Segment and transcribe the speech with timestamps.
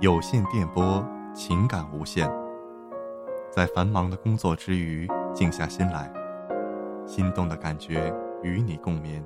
[0.00, 1.04] 有线电波，
[1.34, 2.30] 情感无限。
[3.50, 6.08] 在繁忙的工作之余，静下心来，
[7.04, 9.24] 心动的感觉与你共眠。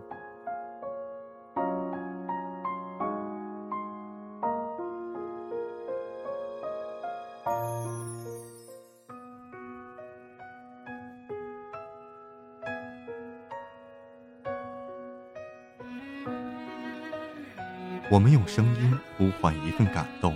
[18.11, 20.35] 我们用声音呼唤一份感动，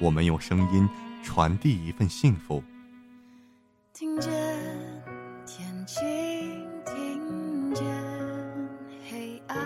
[0.00, 0.88] 我们用声音
[1.22, 2.62] 传递一份幸福。
[3.92, 4.32] 听见
[5.44, 6.06] 天晴，
[6.84, 7.84] 听见
[9.10, 9.58] 黑暗，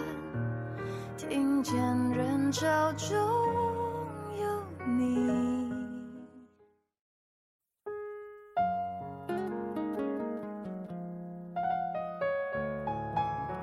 [1.18, 1.76] 听见
[2.10, 3.14] 人潮中
[4.40, 5.72] 有你。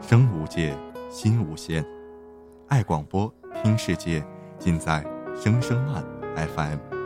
[0.02, 0.76] 声无界，
[1.10, 1.84] 心无限，
[2.68, 3.32] 爱广播。
[3.64, 4.24] 听世界，
[4.58, 5.04] 尽在
[5.36, 6.04] 声声慢
[6.36, 6.99] I find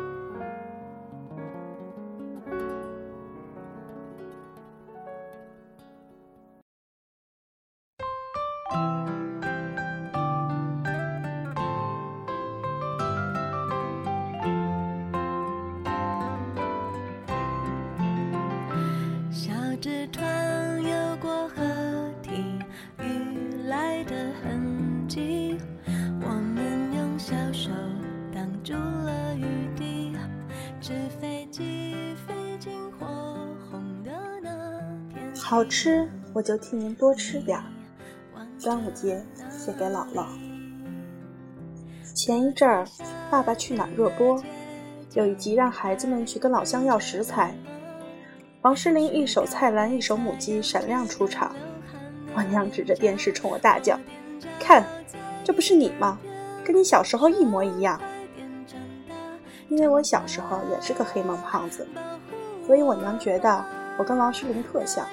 [35.54, 37.64] 好吃，我就替您多吃点。
[38.60, 40.26] 端午节献给姥姥。
[42.16, 42.84] 前一阵儿，
[43.30, 44.44] 《爸爸去哪儿》热播，
[45.14, 47.56] 有一集让孩子们去跟老乡要食材。
[48.64, 51.56] 王诗龄一手菜篮，一手母鸡，闪亮出场。
[52.36, 53.96] 我娘指着电视冲我大叫
[54.60, 54.84] ：“看，
[55.44, 56.18] 这不是你吗？
[56.66, 58.02] 跟你小时候一模一样。”
[59.70, 61.88] 因为我小时候也是个黑萌胖子，
[62.66, 63.64] 所以我娘觉得
[64.00, 65.06] 我跟王诗龄特像。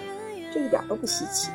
[0.53, 1.51] 这一点都不稀奇，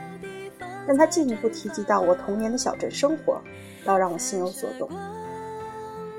[0.87, 3.41] 但他进一步提及到我童年的小镇生活，
[3.83, 4.89] 倒让我心有所动。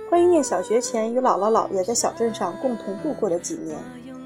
[0.08, 3.76] 关于念小学前与姥姥姥爷在小镇上共同度过的几年，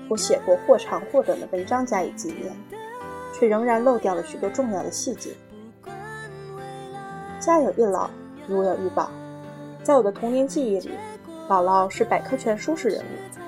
[0.08, 2.52] 我写过或长或短的文章加以纪念，
[3.32, 5.30] 却仍然漏掉了许多重要的细节。
[7.38, 8.10] 家有一老，
[8.46, 9.10] 如有一宝，
[9.82, 10.90] 在我的童年记忆里，
[11.48, 13.40] 姥姥是百科全书式人物，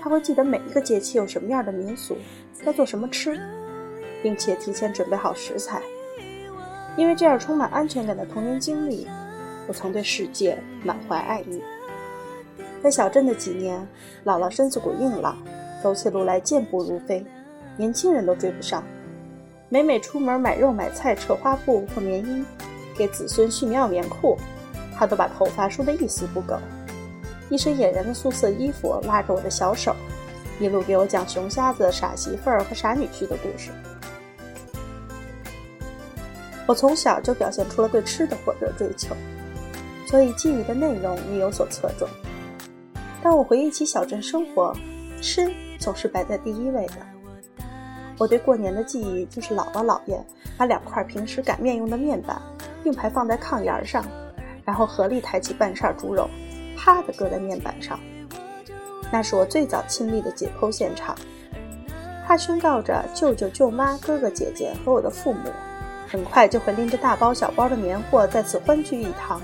[0.00, 2.16] 她会记得每一个节气有什么样的民俗，
[2.64, 3.40] 该做什么吃。
[4.22, 5.82] 并且提前准备好食材，
[6.96, 9.08] 因为这样充满安全感的童年经历，
[9.66, 11.62] 我曾对世界满怀爱意。
[12.82, 13.86] 在小镇的几年，
[14.24, 15.36] 姥姥身子骨硬朗，
[15.82, 17.24] 走起路来健步如飞，
[17.76, 18.82] 年轻人都追不上。
[19.68, 22.44] 每每出门买肉买菜，扯花布或棉衣，
[22.96, 24.36] 给子孙续棉袄棉裤，
[24.96, 26.58] 她都把头发梳得一丝不苟，
[27.48, 29.94] 一身俨然的素色衣服，拉着我的小手，
[30.60, 33.70] 一路给我讲熊瞎子、傻媳妇儿和傻女婿的故事。
[36.72, 39.14] 我从小就表现出了对吃的火热追求，
[40.06, 42.08] 所以记忆的内容也有所侧重。
[43.22, 44.74] 当我回忆起小镇生活，
[45.20, 46.94] 吃总是摆在第一位的。
[48.16, 50.18] 我对过年的记忆就是姥姥姥爷
[50.56, 52.40] 把两块平时擀面用的面板
[52.82, 54.02] 并排放在炕沿上，
[54.64, 56.26] 然后合力抬起半扇猪肉，
[56.74, 58.00] 啪的搁在面板上。
[59.12, 61.14] 那是我最早亲历的解剖现场。
[62.26, 65.50] 它宣告着舅舅、舅妈、哥哥、姐姐和我的父母。
[66.12, 69.40] 很快就会拎着大包小包的年货在此欢聚一堂。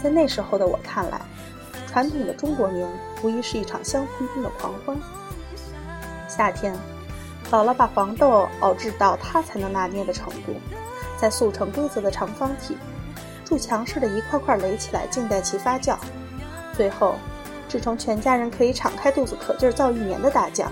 [0.00, 1.20] 在那时候的我看来，
[1.88, 2.88] 传统的中国年
[3.24, 4.96] 无疑是一场香喷喷的狂欢。
[6.28, 6.72] 夏天，
[7.50, 10.54] 姥姥把黄豆熬制到她才能拿捏的程度，
[11.20, 12.76] 再塑成规则的长方体，
[13.44, 15.96] 筑墙似的一块块垒起来，静待其发酵，
[16.72, 17.16] 最后
[17.68, 20.70] 制成全家人可以敞开肚子可劲造一年的大酱。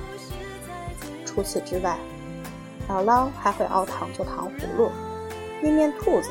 [1.26, 1.98] 除此之外，
[2.88, 4.90] 姥姥还会熬糖做糖葫芦，
[5.62, 6.30] 捏面兔子，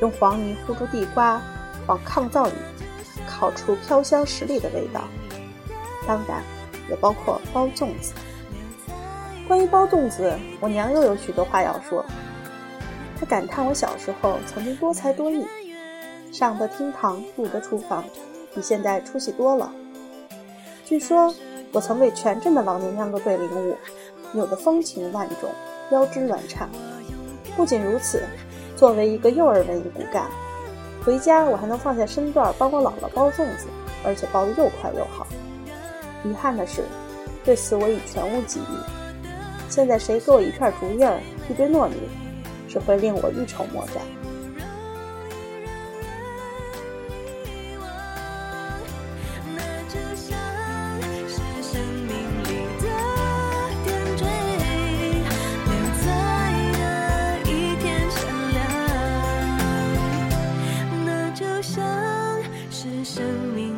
[0.00, 1.40] 用黄泥糊住地瓜，
[1.86, 2.52] 往炕灶里
[3.28, 5.02] 烤出飘香十里的味道。
[6.06, 6.42] 当然，
[6.88, 8.12] 也包括包粽子。
[9.46, 12.04] 关于包粽子，我娘又有许多话要说。
[13.18, 15.46] 她感叹我小时候曾经多才多艺，
[16.32, 18.02] 上得厅堂，入得厨房，
[18.54, 19.72] 比现在出息多了。
[20.84, 21.32] 据说
[21.70, 23.76] 我曾为全镇的老年秧歌队领舞。
[24.34, 25.50] 有的风情万种，
[25.90, 26.68] 腰肢软颤。
[27.56, 28.22] 不仅如此，
[28.76, 30.26] 作为一个幼儿文艺骨干，
[31.04, 33.66] 回家我还能放下身段帮我姥姥包粽子，
[34.04, 35.26] 而且包得又快又好。
[36.24, 36.84] 遗憾的是，
[37.44, 39.70] 对此我已全无记忆。
[39.70, 41.96] 现在谁给我一片竹叶儿、一堆糯米，
[42.68, 43.96] 只会令我一筹莫展。
[62.82, 63.22] 是生
[63.54, 63.69] 命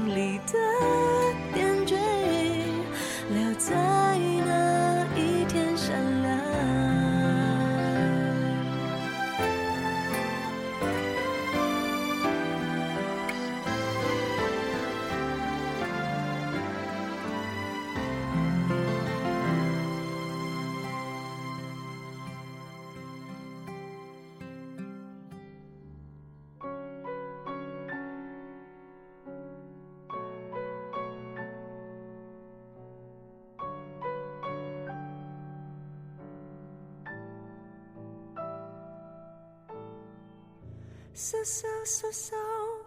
[41.14, 42.36] so so so so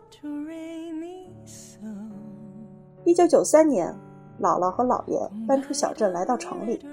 [0.10, 1.86] to rain me so
[3.04, 3.94] 一九九三年，
[4.42, 6.84] 姥姥和姥爷搬出小镇来到城里，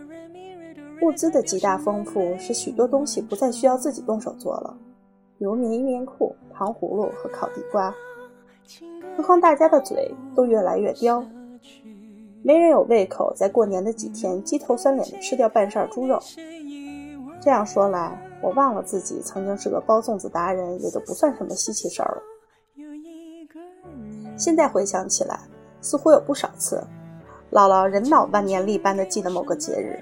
[1.01, 4.77] 物资的极大丰富使许多东西不再需要自己动手做了，
[5.39, 7.95] 比如棉衣棉裤、糖葫芦和烤地瓜。
[9.17, 11.25] 何况大家的嘴都越来越刁，
[12.43, 16.19] 没人有胃口在过年的几天鸡头酸脸的吃掉半扇猪肉。
[17.41, 22.23] 这样说来，我忘了自己曾经是个包粽子达人，也就不算什么稀奇事儿了。
[24.37, 25.39] 现在回想起来，
[25.81, 26.83] 似乎有不少次，
[27.53, 30.01] 姥姥人脑万年历般的记得某个节日。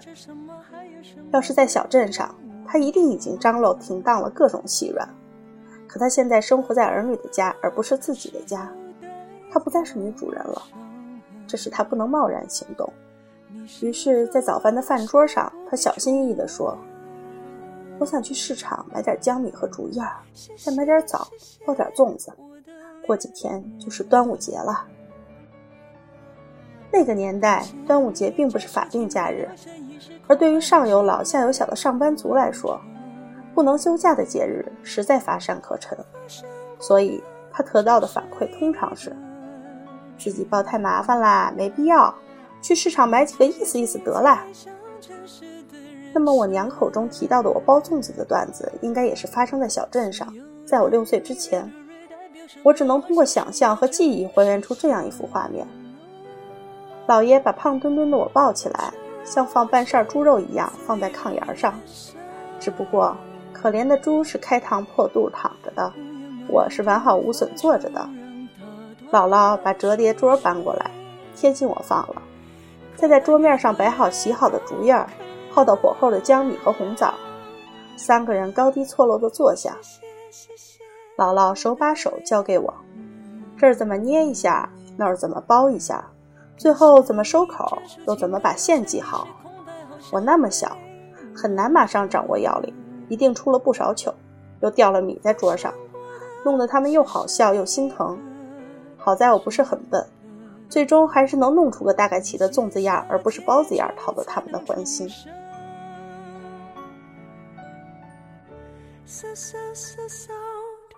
[1.33, 2.35] 要是在小镇上，
[2.67, 5.09] 她一定已经张罗停当了各种细软。
[5.87, 8.73] 可她现在生活在儿女的家，而不是自己的家。
[9.53, 10.63] 她不再是女主人了，
[11.47, 12.91] 这使她不能贸然行动。
[13.83, 16.79] 于是，在早饭的饭桌上，她小心翼翼地说
[18.01, 20.03] ：“我想去市场买点江米和竹叶，
[20.57, 21.29] 再买点枣，
[21.67, 22.33] 包点粽子。
[23.07, 24.87] 过几天就是端午节了。”
[26.91, 29.49] 那个年代，端午节并不是法定假日，
[30.27, 32.81] 而对于上有老下有小的上班族来说，
[33.55, 35.97] 不能休假的节日实在乏善可陈。
[36.79, 39.15] 所以，他得到的反馈通常是。
[40.19, 42.15] 自己包太麻烦啦，没必要。
[42.63, 44.43] 去市场买几个意思意思得了。
[46.13, 50.33] 那么我娘口中提到的我包粽子的段子，应该也是发生在小镇上，
[50.67, 51.71] 在我六岁之前。
[52.65, 55.65] 我只能通过想象和记忆还原出这样一幅画面：
[57.07, 58.93] 老爷把胖墩墩的我抱起来，
[59.25, 61.73] 像放半扇猪肉一样放在炕沿上。
[62.59, 63.17] 只不过，
[63.53, 65.93] 可怜的猪是开膛破肚躺着的，
[66.49, 68.09] 我是完好无损坐着的。
[69.13, 70.91] 姥姥把折叠桌搬过来，
[71.37, 72.23] 贴近我放了，
[72.97, 75.09] 再在桌面上摆好洗好的竹叶儿，
[75.53, 77.15] 泡到火候的姜米和红枣。
[77.97, 79.77] 三个人高低错落地坐下，
[81.19, 82.73] 姥姥手把手教给我，
[83.59, 86.11] 这儿怎么捏一下，那儿怎么包一下，
[86.57, 89.29] 最后怎么收口，又怎么把线系好。
[90.11, 90.75] 我那么小，
[91.37, 92.75] 很难马上掌握要领，
[93.09, 94.15] 一定出了不少糗，
[94.61, 95.75] 又掉了米在桌上，
[96.43, 98.19] 弄得他们又好笑又心疼。
[98.97, 100.07] 好在我不是很笨，
[100.71, 105.07] 最终还是能弄出个大概齐的粽子样，而不是包子样，讨得他们的欢心。
[109.13, 110.33] So so so so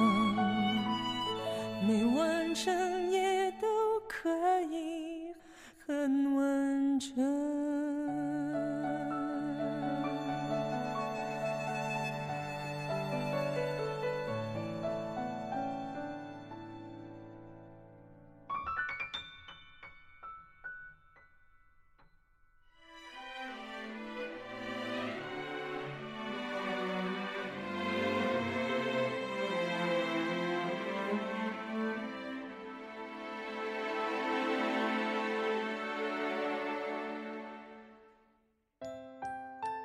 [1.86, 2.72] 没完成
[3.12, 3.68] 也都
[4.08, 4.30] 可
[4.72, 5.36] 以
[5.86, 7.49] 很完整。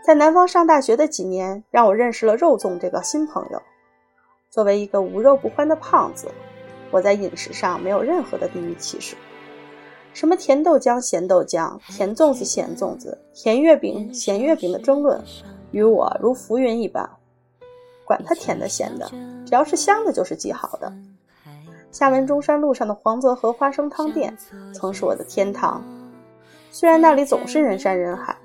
[0.04, 3.62] 在南方上大学的几年，让我认识了肉粽这个新朋友。
[4.50, 6.28] 作为一个无肉不欢的胖子，
[6.90, 9.16] 我在饮食上没有任何的地域歧视。
[10.12, 15.18] 什么甜豆浆、咸豆浆、甜粽子、咸粽子、甜月饼、咸月饼的争论，
[15.70, 17.08] 与我如浮云一般。
[18.04, 19.10] 管它甜的咸的，
[19.46, 20.92] 只要是香的，就是极好的。
[21.90, 24.36] 厦门中山路上的黄泽河花生汤店，
[24.74, 25.82] 曾是我的天堂。
[26.70, 28.36] 虽然那里总是人山人海。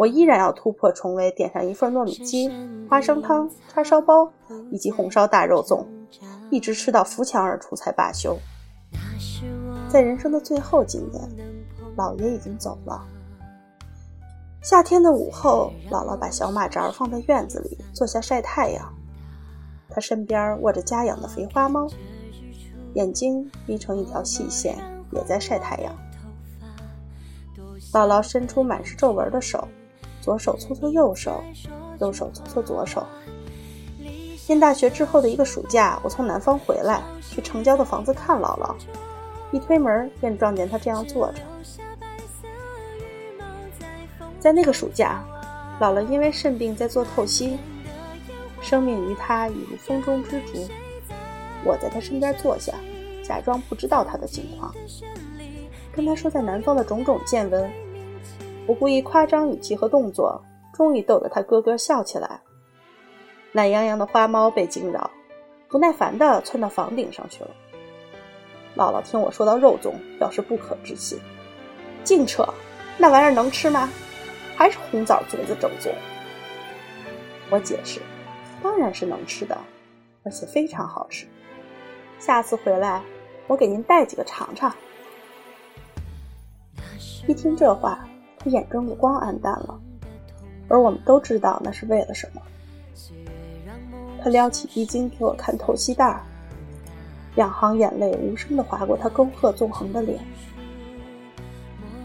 [0.00, 2.50] 我依然要突破重围，点上一份糯米鸡、
[2.88, 4.32] 花生汤、叉烧包
[4.70, 5.84] 以及红烧大肉粽，
[6.48, 8.34] 一直吃到扶墙而出才罢休。
[9.90, 11.22] 在人生的最后几年，
[11.98, 13.06] 姥爷已经走了。
[14.62, 18.90] 夏天的午后，姥姥把小马扎放在院子里，坐下晒太阳。
[19.90, 21.86] 她身边卧着家养的肥花猫，
[22.94, 24.78] 眼睛眯成一条细线，
[25.12, 25.94] 也在晒太阳。
[27.92, 29.68] 姥姥伸出满是皱纹的手。
[30.20, 31.42] 左手搓搓右手，
[32.00, 33.06] 右手搓搓左手。
[34.46, 38.74] 念大学之后的一个暑假，我从南方回来，去城郊的房子看姥姥。
[39.52, 41.40] 一推门，便撞见她这样坐着。
[44.40, 45.24] 在那个暑假，
[45.80, 47.58] 姥姥因为肾病在做透析，
[48.60, 50.68] 生命于她已如风中之烛。
[51.64, 52.74] 我在她身边坐下，
[53.22, 54.74] 假装不知道她的情况，
[55.94, 57.70] 跟她说在南方的种种见闻。
[58.70, 60.40] 我故意夸张语气和动作，
[60.72, 62.40] 终于逗得他咯咯笑起来，
[63.50, 65.10] 懒洋洋的花猫被惊扰，
[65.68, 67.50] 不耐烦地窜到房顶上去了。
[68.76, 71.18] 姥姥听我说到肉粽，表示不可置信
[72.04, 72.48] ：“净扯，
[72.96, 73.90] 那玩意儿能吃吗？
[74.54, 75.92] 还是红枣粽子正宗。”
[77.50, 78.00] 我解释
[78.62, 79.58] ：“当然是能吃的，
[80.22, 81.26] 而且非常好吃。
[82.20, 83.02] 下次回来，
[83.48, 84.72] 我给您带几个尝尝。”
[87.26, 88.06] 一听这话，
[88.42, 89.78] 他眼中的光暗淡了，
[90.66, 92.40] 而我们都知道那是为了什么。
[94.22, 96.22] 他撩起衣襟给我看透析带儿。
[97.36, 100.18] 两行眼泪无声地划过他沟壑纵横的脸。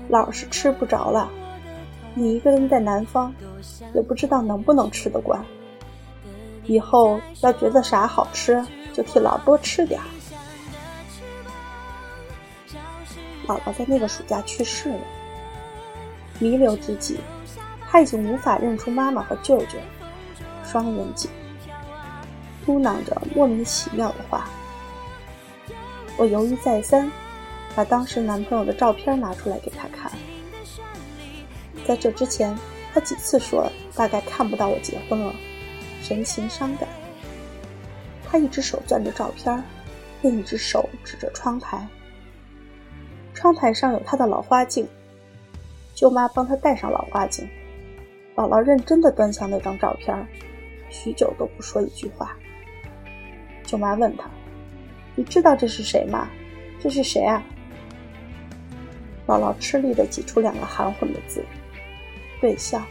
[0.10, 1.30] 老是吃不着了，
[2.13, 3.34] 你一个人在南方，
[3.94, 5.44] 也不知道能不能吃得惯。
[6.65, 8.63] 以后要觉得啥好吃，
[8.94, 10.06] 就替老多吃点儿。
[13.48, 15.00] 姥姥在那个暑假去世了，
[16.39, 17.18] 弥留之际，
[17.89, 19.77] 他已经无法认出妈妈和舅舅，
[20.65, 21.30] 双眼紧，
[22.65, 24.48] 嘟囔着莫名其妙的话。
[26.18, 27.12] 我犹豫再三，
[27.75, 30.12] 把当时男朋友的照片拿出来给他看。
[31.86, 32.58] 在这之前，
[32.94, 35.34] 他几次说大概看不到我结婚了，
[36.01, 36.88] 神情伤感。
[38.25, 39.63] 他一只手攥着照片，
[40.22, 41.88] 另一只手指着窗台。
[43.34, 44.88] 窗台上有他的老花镜，
[45.95, 47.49] 舅妈帮他戴上老花镜。
[48.35, 50.27] 姥姥认真的端详那张照片，
[50.89, 52.37] 许久都不说一句话。
[53.63, 54.29] 舅妈问他。
[55.15, 56.27] 你知道这是谁吗？
[56.77, 57.41] 这是谁啊？
[59.25, 61.43] 姥姥吃力的挤出两个含混的字
[62.41, 62.85] ：“对象。”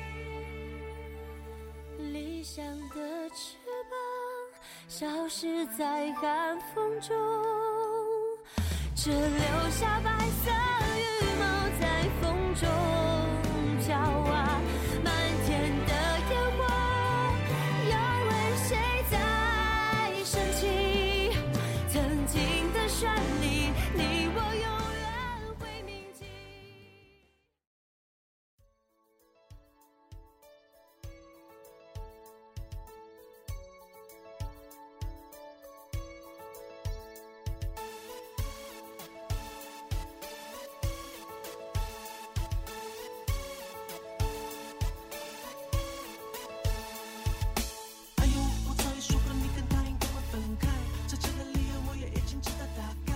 [4.88, 7.14] 消失在寒风中，
[8.94, 10.50] 只留下白色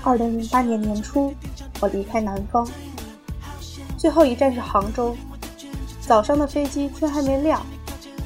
[0.08, 1.34] 二零零八年年初，
[1.80, 2.66] 我离开南方，
[3.98, 5.14] 最后一站是杭州。
[6.00, 7.60] 早上的飞机天还没亮，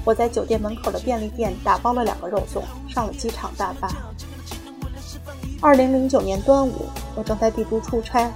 [0.05, 3.91] 我在酒店门口的便利店打包了两个肉粽，上了机场大巴。
[5.61, 6.87] 二零零九年端午，
[7.17, 8.31] 我正在帝都出差，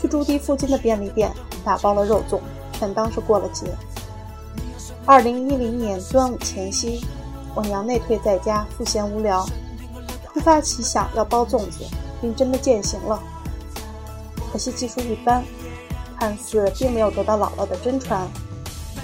[0.00, 1.28] 去驻地附近的便利店
[1.64, 2.38] 打包了肉粽，
[2.72, 3.66] 全当是过了节。
[5.04, 7.04] 二零一零年端午前夕，
[7.52, 9.44] 我娘内退在家，赋闲无聊，
[10.32, 11.84] 突发奇想要包粽子。
[12.20, 13.22] 并真的践行了，
[14.52, 15.42] 可惜技术一般，
[16.18, 18.28] 看似并没有得到姥姥的真传。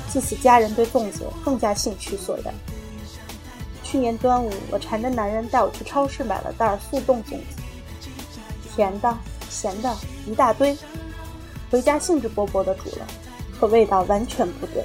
[0.08, 2.54] 自此，家人对粽子更加兴趣索然。
[3.82, 7.62] 去年端午，我缠着男人带我去超市买了袋速冻粽子，
[8.74, 9.16] 甜的、
[9.48, 9.94] 咸的
[10.26, 10.76] 一大堆，
[11.70, 13.06] 回家兴致勃勃地煮了，
[13.58, 14.84] 可味道完全不对。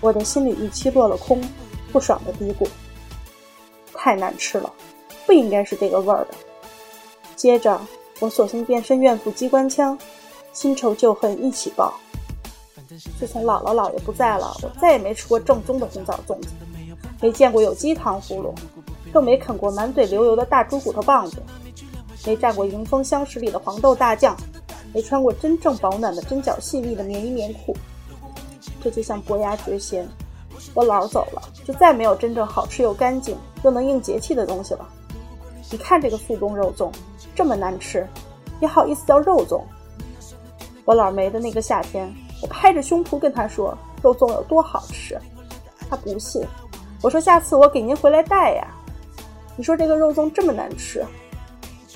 [0.00, 1.40] 我的心理预期落了空，
[1.92, 2.66] 不爽的嘀咕
[3.94, 4.72] ：“太难吃了，
[5.26, 6.34] 不应该是这个味儿的。”
[7.40, 7.80] 接着，
[8.18, 9.98] 我索性变身怨妇机关枪，
[10.52, 11.94] 新仇旧恨一起报。
[13.18, 16.48] 自从姥姥姥爷不在了，我再也没吃过正宗的红枣粽子，
[17.18, 18.54] 没见过有机糖葫芦，
[19.10, 21.42] 更没啃过满嘴流油的大猪骨头棒子，
[22.26, 24.36] 没蘸过迎风香食里的黄豆大酱，
[24.92, 27.74] 没穿过真正保暖的针脚细腻的棉衣棉裤。
[28.84, 30.06] 这就像伯牙绝弦，
[30.74, 34.86] 我姥走了，就再没有真正好吃又干净又能应节气的东西了。
[35.70, 36.90] 你看这个速冻肉粽。
[37.32, 38.06] 这么难吃，
[38.60, 39.62] 也好意思叫肉粽？
[40.84, 42.12] 我老没的那个夏天，
[42.42, 45.18] 我拍着胸脯跟他说肉粽有多好吃，
[45.88, 46.44] 他不信。
[47.00, 48.66] 我说下次我给您回来带呀。
[49.56, 51.06] 你说这个肉粽这么难吃，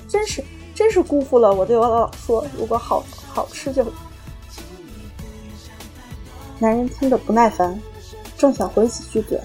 [0.07, 3.85] 真是真是辜负了我对我姥姥说，如果好好吃就……
[6.57, 7.79] 男人听着不耐烦，
[8.37, 9.39] 正想回几句嘴，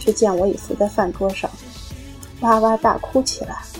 [0.00, 1.48] 却见我已伏在饭桌上，
[2.42, 3.71] 哇哇大哭起来。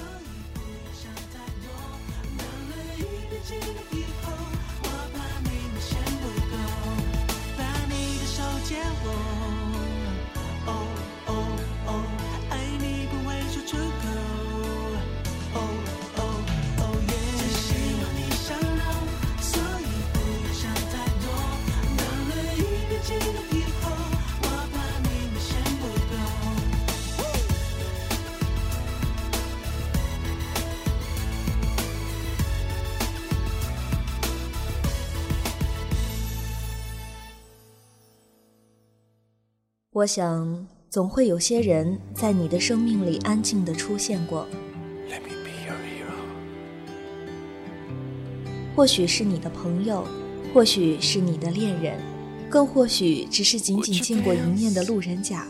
[39.95, 44.49] 我想，总会有些人在你的生命里安静的出现过。
[48.75, 50.03] 或许是你的朋友，
[50.55, 52.01] 或许是你的恋人，
[52.49, 55.47] 更或许只是仅仅见过一面的路人甲。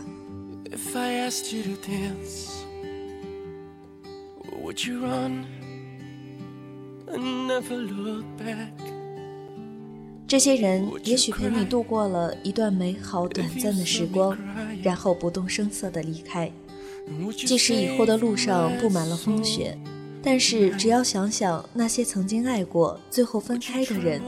[10.33, 14.35] 这些人也许陪你度过了一段美好短暂的时光，
[14.81, 16.51] 然后不动声色地离开。
[17.37, 19.77] 即使以后的路上布满了风雪，
[20.23, 24.19] 但是只要想想那些曾经爱过、最后分开的人，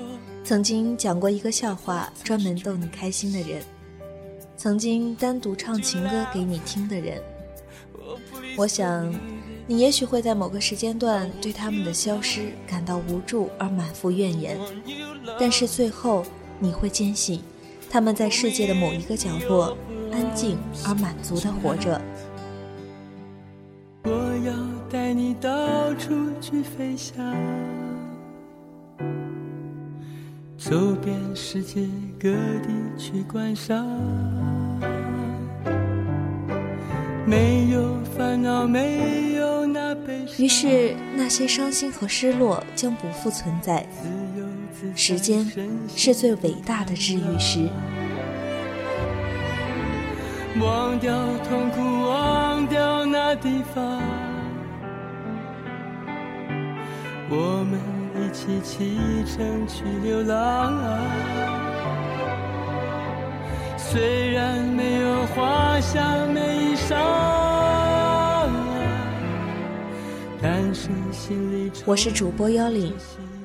[0.44, 3.64] 曾经讲过一个笑话专门逗你开心的人，
[4.56, 7.20] 曾经单独唱情歌给你听的人，
[8.56, 9.12] 我想。
[9.68, 14.60] 你也许会在某个时间段对他们的消失感到无助而满腹怨言，
[15.40, 16.24] 但是最后
[16.60, 17.42] 你会坚信，
[17.90, 19.76] 他们在世界的某一个角落
[20.12, 22.00] 安静而满足的活着。
[24.04, 24.12] 我
[24.46, 24.54] 要
[24.88, 27.18] 带你到处去飞翔，
[30.60, 31.88] 走遍世界
[32.20, 33.84] 各地去观赏，
[37.26, 39.55] 没有烦恼，没有。
[40.38, 43.86] 于是，那些伤心和失落将不复存在。
[44.96, 45.50] 时间
[45.96, 47.70] 是最伟大的治愈师。
[50.60, 51.12] 忘掉
[51.48, 54.02] 痛苦，忘掉那地方，
[57.30, 57.80] 我们
[58.16, 60.74] 一起启程去流浪。
[63.78, 67.35] 虽然没有华厦美衣裳。
[71.84, 72.92] 我是主播幺零，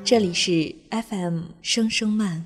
[0.05, 2.45] 这里是 FM 声声慢。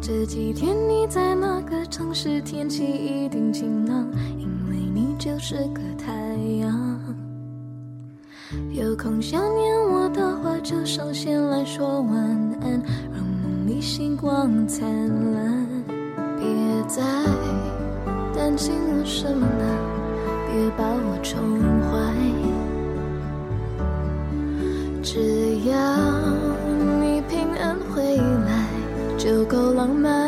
[0.00, 2.40] 这几天你在哪个城市？
[2.42, 4.06] 天气一定晴朗，
[4.38, 6.12] 因为你就是个太
[6.60, 7.00] 阳。
[8.72, 12.14] 有空想念我的话，就上线来说晚
[12.60, 14.86] 安，让梦里星光灿
[15.32, 15.65] 烂。
[16.88, 17.02] 在
[18.34, 19.46] 担心我什么
[20.46, 21.96] 别把我宠坏。
[25.02, 25.20] 只
[25.68, 25.74] 要
[27.00, 28.68] 你平安回来
[29.18, 30.25] 就够浪漫。